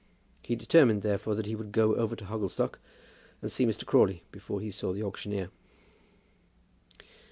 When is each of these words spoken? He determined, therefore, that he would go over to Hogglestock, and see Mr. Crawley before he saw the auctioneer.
He 0.41 0.55
determined, 0.55 1.03
therefore, 1.03 1.35
that 1.35 1.45
he 1.45 1.53
would 1.55 1.71
go 1.71 1.93
over 1.95 2.15
to 2.15 2.25
Hogglestock, 2.25 2.79
and 3.39 3.51
see 3.51 3.67
Mr. 3.67 3.85
Crawley 3.85 4.23
before 4.31 4.59
he 4.59 4.71
saw 4.71 4.93
the 4.93 5.03
auctioneer. 5.03 5.51